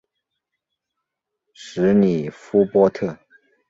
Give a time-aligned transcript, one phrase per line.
[1.53, 3.15] 什里夫波特。